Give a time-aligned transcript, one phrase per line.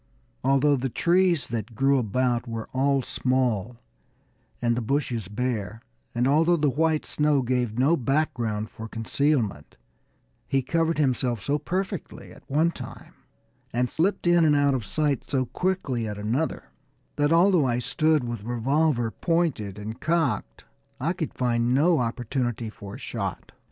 [0.43, 3.75] Although the trees that grew about were all small
[4.59, 5.83] and the bushes bare,
[6.15, 9.77] and although the white snow gave no background for concealment,
[10.47, 13.13] he covered himself so perfectly at one time,
[13.71, 16.71] and slipped in and out of sight so quickly at another,
[17.17, 20.65] that although I stood with revolver pointed and cocked,
[20.99, 23.51] I could find no opportunity for a shot.